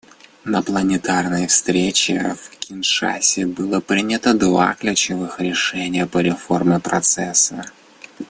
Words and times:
На 0.45 0.61
пленарной 0.63 1.45
встрече 1.45 2.33
в 2.33 2.57
Киншасе 2.57 3.45
было 3.45 3.81
принято 3.81 4.33
два 4.33 4.73
ключевых 4.73 5.39
решения 5.39 6.07
по 6.07 6.17
реформе 6.23 6.79
Процесса. 6.79 7.63